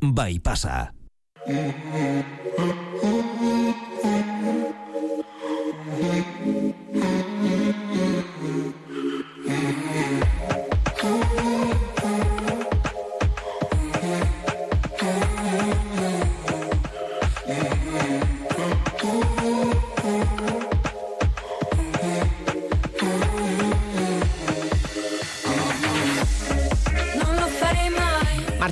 [0.00, 0.38] bai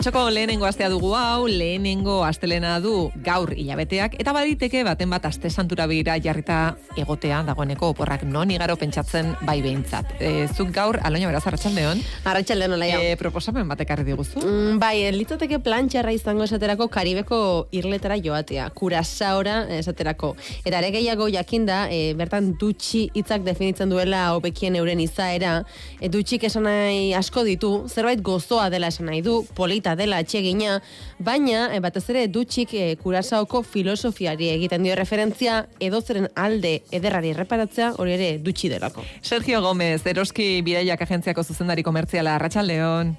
[0.07, 5.51] Martxoko lehenengo astea dugu hau, lehenengo astelena du gaur hilabeteak, eta baditeke baten bat aste
[5.51, 10.13] santura begira jarrita egotea dagoeneko oporrak non igaro pentsatzen bai behintzat.
[10.23, 13.01] E, zuk gaur, aloina beraz, arratsaldeon Arratxaldeon, olaia.
[13.03, 14.45] e, proposamen batek arri diguzu.
[14.45, 17.41] Mm, bai, litzateke plantxarra izango esaterako Karibeko
[17.75, 20.37] irletara joatea, kurasaora esaterako.
[20.63, 25.65] Eta ere gehiago jakinda, e, bertan dutxi hitzak definitzen duela hobekien euren izaera,
[25.99, 30.81] e, dutxik esan nahi asko ditu, zerbait gozoa dela esan nahi du, polita dela atxegina,
[31.19, 37.95] baina e, batez ere dutxik e, kurasaoko filosofiari egiten dio referentzia, edozeren alde ederrari erreparatzea,
[37.99, 39.05] hori ere dutxi delako.
[39.23, 43.17] Sergio Gomez, Eroski Bidaiak Agentziako zuzendari komertziala, arratsaldeon.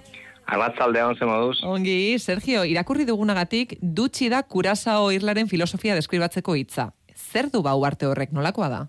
[0.48, 1.58] Arratzaldeon ze moduz.
[1.68, 6.94] Ongi, Sergio, irakurri dugunagatik, dutxi da kurasao irlaren filosofia deskribatzeko hitza.
[7.18, 8.86] Zer du bau arte horrek, nolakoa da?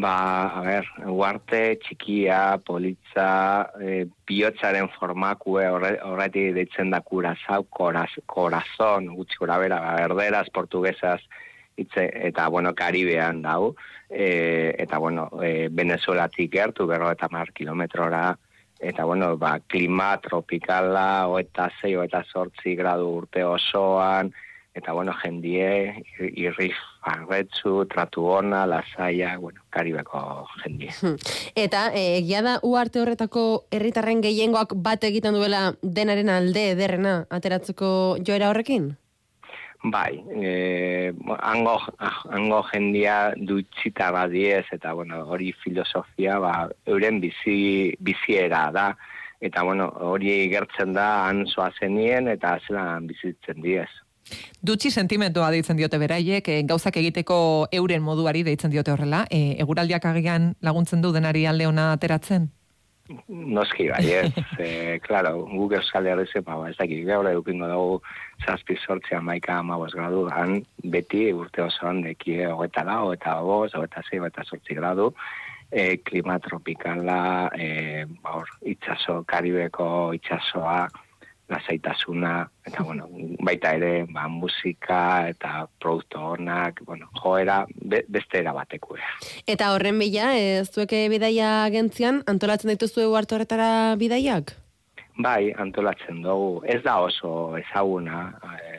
[0.00, 8.08] Ba, a ber, uarte txikia, politza, e, bihotzaren formakue horre- horretik deitzen da kurazau, koraz,
[8.26, 11.20] korazon, gutxi gora bera, ba, berderaz, portugesaz,
[11.76, 13.74] hitze, eta, bueno, Karibean dau,
[14.08, 18.24] e, eta, bueno, e, Venezuelatik gertu, berro eta mar kilometrora,
[18.80, 24.32] eta, bueno, ba, klima tropikala, oeta zei, oeta sortzi gradu urte osoan,
[24.74, 26.72] eta, bueno, jendie, irri
[27.04, 30.90] farretzu, tratu ona, lasaia, bueno, Karibeko jendie.
[31.54, 38.18] Eta eh, egia da uarte horretako herritarren gehiengoak bat egiten duela denaren alde ederrena ateratzeko
[38.26, 38.92] joera horrekin?
[39.84, 41.12] Bai, e,
[41.44, 41.74] hango,
[42.32, 46.54] hango jendia dutxita badiez, eta bueno, hori filosofia, ba,
[46.88, 48.86] euren bizi, biziera da,
[49.44, 51.44] eta bueno, hori gertzen da han
[51.78, 53.90] zenien eta zelan bizitzen diez.
[54.64, 57.36] Dutxi sentimentoa deitzen diote beraiek, e, gauzak egiteko
[57.72, 62.50] euren moduari deitzen diote horrela, e, eguraldiak agian laguntzen du denari alde ona ateratzen?
[63.28, 64.32] Noski bai, ez,
[64.64, 67.98] e, claro, guk euskal herri ba, ez dakik, gaur edukingo dugu
[68.46, 74.00] zazpi sortzea maika amabos gradu, han beti urte osoan dekie hogeta lau, eta boz, hogeta
[74.08, 75.10] zei, hogeta sortzi gradu,
[75.70, 78.40] e, klima tropikala, e, ba,
[78.72, 80.86] itxaso, karibeko itxasoa,
[81.54, 82.34] lasaitasuna,
[82.66, 83.08] eta bueno,
[83.44, 89.00] baita ere, ba, musika eta produktu honak, bueno, joera, be, beste era batekue.
[89.46, 93.70] Eta horren bila, ez zueke bidaia agentzian, antolatzen dituzue uarte horretara
[94.00, 94.56] bidaiak?
[95.14, 96.64] Bai, antolatzen dugu.
[96.66, 98.32] Ez da oso ezaguna,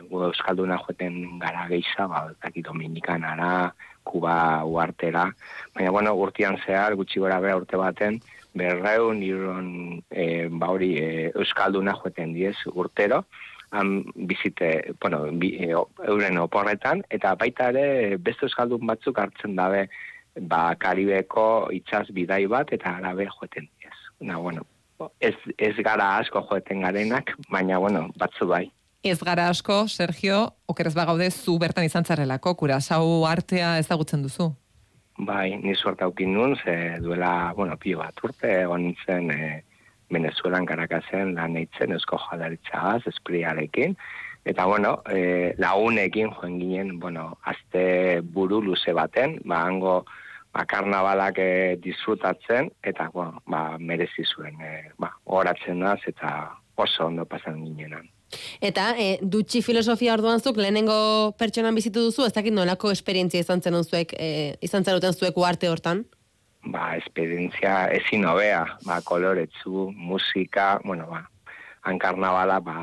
[0.09, 3.73] gu euskalduna joeten gara geisa, ba, daki Dominikanara,
[4.05, 5.25] Kuba uartera,
[5.73, 8.19] baina bueno, urtean zehar, gutxi gora bera urte baten,
[8.53, 9.69] berreun iron
[10.11, 13.25] e, ba hori e, euskalduna joeten diez urtero,
[13.71, 15.71] han bizite, bueno, bi, e,
[16.07, 19.87] euren oporretan, eta baita ere beste euskaldun batzuk hartzen dabe
[20.35, 23.97] ba, Karibeko itxas bidai bat, eta arabe joeten diez.
[24.21, 24.63] Na, bueno,
[25.19, 28.65] ez, ez gara asko joeten garenak, baina, bueno, batzu bai.
[29.05, 34.47] Ez gara asko, Sergio, okerez bagaude zu bertan izan zarelako, kurasau artea ezagutzen duzu.
[35.27, 39.49] Bai, ni suerte aukin nun, ze duela, bueno, pio bat urte, egon nintzen e,
[40.09, 43.93] Venezuelan karakazen lan eitzen eusko jadaritzagaz, espriarekin,
[44.43, 47.85] eta bueno, e, lagunekin joen ginen, bueno, azte
[48.39, 49.99] buru luze baten, ba, hango,
[50.49, 51.49] ba, karnabalak e,
[51.85, 58.09] disfrutatzen, eta, bueno, ba, merezi zuen, e, ba, horatzen naz, eta oso ondo pasan ginenan.
[58.61, 63.61] Eta e, dutxi filosofia orduan zuk lehenengo pertsonan bizitu duzu, ez dakit nolako esperientzia izan
[63.61, 66.05] zen zuek, e, izan zenuten zuek uarte hortan?
[66.65, 71.21] ba, esperientzia ezin hobea, ba, koloretzu, musika, bueno, ba,
[71.85, 72.77] han karnabala, ba,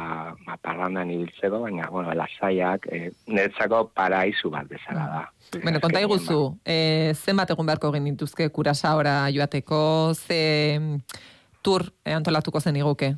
[0.47, 5.25] ba, parrandan ibiltzeko, baina, bueno, lasaiak, e, niretzako paraizu bat bezala da.
[5.59, 9.83] Bueno, konta iguzu, e, zenbat egun beharko egin dituzke kurasaora joateko,
[10.15, 11.21] ze mm,
[11.63, 13.15] tur eh, antolatuko zen iguke?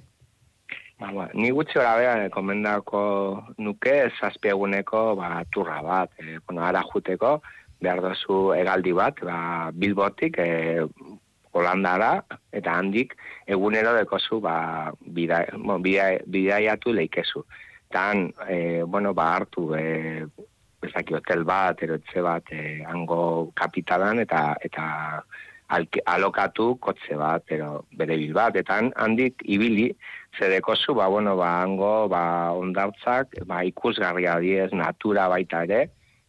[1.01, 3.01] Ba, ba, ni gutxi gora bera, eh, komendako
[3.59, 7.41] nuke, zazpi eguneko, ba, turra bat, e, bueno, ara juteko,
[7.83, 9.39] behar dozu egaldi bat, ba,
[9.75, 10.87] bilbotik, e,
[11.55, 13.13] Holandara, eta handik,
[13.47, 17.45] egunero dekozu, ba, bida, bueno, bida, bidaiatu leikezu.
[17.91, 20.27] Eta han, e, bueno, ba, hartu, e,
[20.83, 24.87] bezaki hotel bat, erotze bat, e, hango kapitalan, eta, eta
[25.75, 29.91] alke, alokatu kotze bat, pero bere bil bat, eta han- handik ibili,
[30.39, 35.83] zereko zu, ba, bueno, ba, hango, ba, ondartzak, ba, ikusgarria diez, natura baita ere,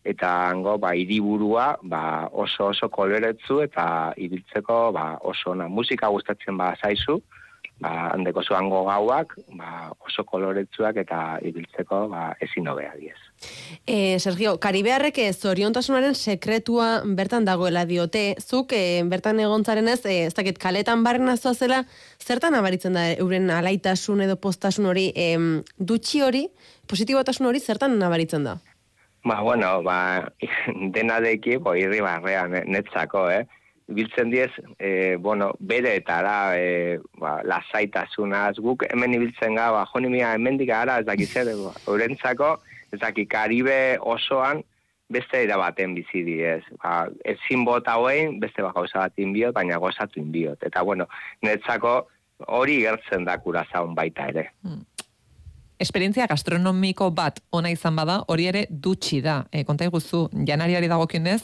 [0.06, 3.88] eta hango, ba, iriburua, ba, oso oso koloretzu, eta
[4.18, 7.20] ibiltzeko, ba, oso ona, musika gustatzen ba, zaizu,
[7.80, 13.18] ba, handeko zuango gauak, ba, oso koloretsuak eta ibiltzeko ba, ezin hobea diez.
[13.86, 20.34] E, Sergio, Karibearrek zoriontasunaren sekretua bertan dagoela diote, zuk e, bertan egontzaren ez, e, ez
[20.38, 21.84] dakit kaletan barren zela,
[22.20, 25.36] zertan abaritzen da euren alaitasun edo postasun hori, e,
[25.78, 26.48] dutxi hori,
[26.88, 28.58] positibotasun hori zertan nabaritzen da?
[29.26, 30.32] Ba, bueno, ba,
[30.96, 33.46] dena deki, bo, irri barrean, netzako, eh?
[33.88, 39.84] Biltzen diez, e, bueno, bere eta ara, e, ba, lasaitasunaz, guk hemen ibiltzen ga, ba,
[39.94, 42.58] joni mia, hemen ara, ez daki zer, ba,
[42.92, 44.64] ez daki karibe osoan,
[45.10, 46.64] beste era baten bizi diez.
[46.82, 50.64] Ba, ezin bota hoein, beste baka gauza bat inbiot, baina gozatu inbiot.
[50.66, 51.08] Eta, bueno,
[51.46, 52.08] netzako
[52.58, 54.50] hori gertzen da kurazaun baita ere.
[54.66, 54.84] Hmm.
[55.80, 59.44] Esperientzia gastronomiko bat ona izan bada, hori ere dutxi da.
[59.52, 61.42] E, konta iguzu, janariari dagokionez,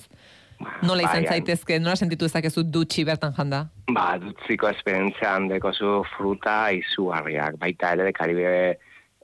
[0.85, 3.65] Nola izan bai, zaitezke, nola sentitu ezakezu dutxi bertan janda?
[3.93, 8.53] Ba, dutxiko esperientzia handeko zu fruta izugarriak, baita ere de Karibe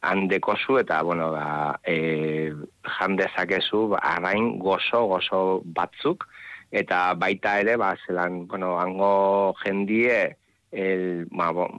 [0.07, 2.53] handeko zu, eta, bueno, ba, e,
[2.97, 6.27] jandezakezu, ba, arrain gozo, gozo batzuk,
[6.71, 10.37] eta baita ere, ba, zelan, bueno, hango jendie,
[10.71, 11.69] el, ba, bo,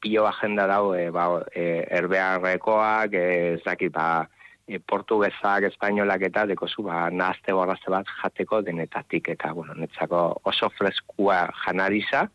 [0.00, 4.28] pio agenda dau, e, ba, e, erbearrekoak, e, ez dakit, ba,
[4.68, 10.70] e, portuguesak, espainolak eta dekozu ba, nahazte borrazte bat jateko denetatik eta bueno, netzako oso
[10.76, 12.28] freskua janariza,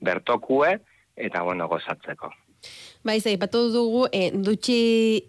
[0.00, 0.78] bertokue
[1.16, 2.30] eta bueno, gozatzeko.
[3.02, 4.74] Bai, zei, batu dugu, e, dutxi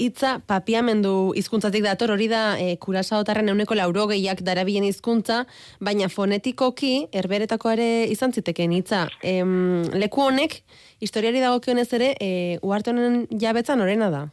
[0.03, 5.45] hitza papiamendu hizkuntzatik dator, hori da e, kurasa otarren euneko lauro gehiak darabien hizkuntza,
[5.79, 9.05] baina fonetikoki, erberetako ere izan ziteken hitza.
[9.23, 9.37] E,
[9.95, 10.59] leku honek,
[10.99, 14.25] historiari dagokionez ere, e, uarte honen jabetzan horrena da?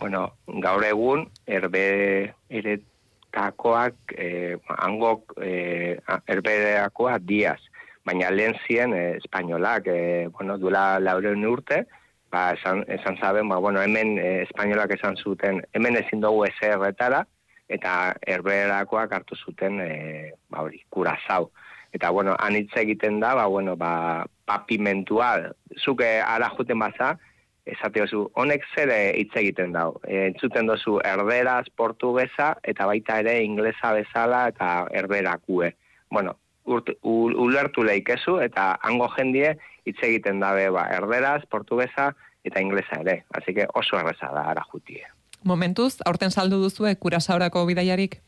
[0.00, 7.60] Bueno, gaur egun, erbe eretakoak, eh, angok eh, erbereakoak diaz,
[8.08, 11.84] baina lehen ziren eh, espainolak, eh, bueno, duela laureun urte,
[12.32, 17.26] ba, esan, esan zaben, ba, bueno, hemen eh, espainolak esan zuten, hemen ezin dugu erretara,
[17.68, 21.50] eta erberakoak hartu zuten, eh, ba, hori, kurazau.
[21.92, 27.18] Eta, bueno, anitza egiten da, ba, bueno, ba, papimentua, zuke ara juten baza,
[27.66, 30.00] esate oso, honek zere hitz egiten dau.
[30.06, 35.74] E, entzuten dozu erderaz, portugesa, eta baita ere inglesa bezala eta erberakue.
[36.10, 42.12] Bueno, urt, ulertu lehikezu, eta hango jendie hitz egiten dabe ba, erderaz, portugesa
[42.44, 43.24] eta inglesa ere.
[43.36, 45.04] Así que oso erreza da ara jutie.
[45.44, 48.20] Momentuz, aurten saldu duzue kurasaurako bidaiarik?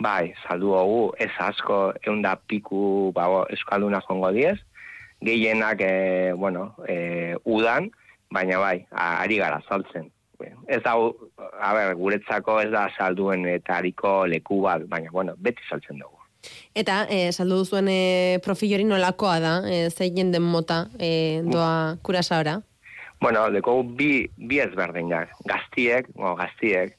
[0.00, 4.58] Bai, saldu hogu, ez asko eunda piku ba, eskalduna jongo diez,
[5.24, 7.90] gehienak, e, bueno, e, udan,
[8.32, 10.10] baina bai, ari gara saltzen.
[10.68, 15.64] Ez da, a ber, guretzako ez da salduen eta hariko leku bat, baina, bueno, beti
[15.70, 16.16] saltzen dugu.
[16.76, 21.96] Eta, e, saldu duzuen e, profil hori nolakoa da, e, zein den mota e, doa
[22.02, 22.60] kurasa?
[23.20, 26.92] Bueno, deko bi, bi ezberdinak, gaztiek, o, gaztiek,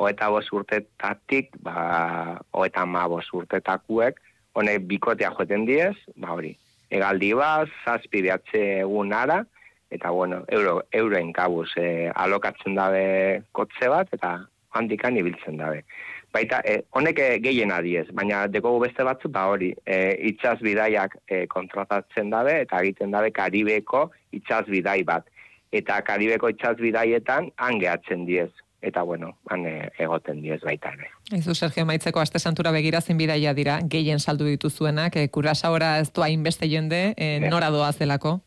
[0.00, 4.18] oeta bos urtetatik, ba, oeta ma bos urtetakuek,
[4.56, 6.56] honek bikotea joeten diez, ba hori,
[6.90, 9.44] egaldi bat, zazpideatze egun ara,
[9.90, 14.38] eta bueno, euro, euroen kabuz e, alokatzen dabe kotze bat, eta
[14.78, 15.82] handikan ibiltzen dabe.
[16.30, 21.16] Baita, e, honek e, gehien adiez, baina dekogu beste batzu, ba hori, e, itxaz bidaiak
[21.26, 24.06] e, kontratatzen dabe, eta egiten dabe Karibeko
[24.38, 25.26] itxaz bidai bat.
[25.74, 28.50] Eta Karibeko itxaz bidaietan hangeatzen diez.
[28.80, 29.66] Eta bueno, han
[30.00, 31.10] egoten diez baita ere.
[31.36, 36.22] Izu, Sergio Maitzeko, aste santura begirazin bidaia dira, gehien saldu dituzuenak, e, kurasa ez du
[36.22, 38.38] hainbeste jende, e, nora doaz delako?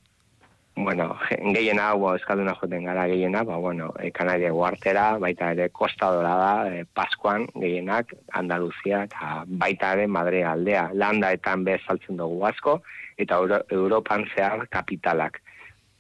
[0.76, 1.16] Bueno,
[1.54, 6.54] gehien hau eskalduna joten gara gehiena, ba, bueno, e, Kanaria guartera, baita ere kostadora da,
[6.70, 10.90] e, Paskuan gehienak, Andaluzia, eta baita ere Madre aldea.
[10.94, 12.80] Landaetan bez saltzen dugu asko,
[13.18, 15.40] eta Euro Europan zehar kapitalak.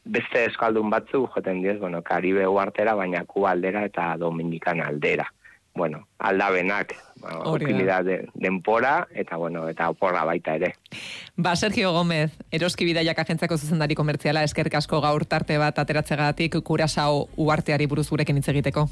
[0.03, 5.29] Beste eskaldun batzu joten diez, bueno, Karibe guartera, baina Kuba aldera eta Dominikan aldera
[5.75, 6.95] bueno, aldabenak,
[7.43, 10.75] optimidad denpora, eta bueno, eta oporra baita ere.
[11.35, 17.27] Ba, Sergio Gómez, eroski bidaiak agentzako zuzendari komertziala, eskerrik asko gaur tarte bat ateratzegatik kurasao
[17.37, 18.87] uarteari buruz gurekin hitz egiteko.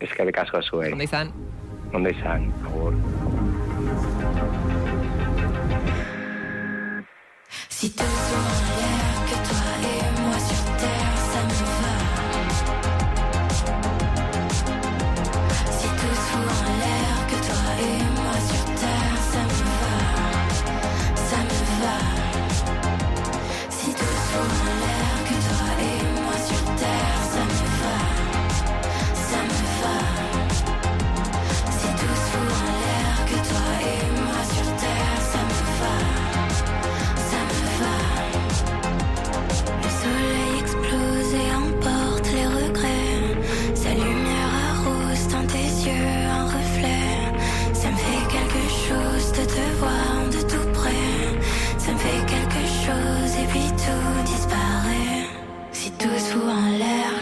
[0.00, 0.92] Eskerrik asko zuei.
[0.92, 1.32] Ondo izan?
[1.92, 2.94] Ondo izan, agur.
[7.68, 7.94] Si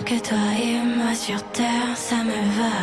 [0.07, 2.77] que toi et moi sur terre, ça me va.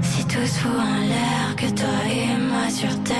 [0.00, 3.17] Si tout se en l'air, que toi et moi sur terre,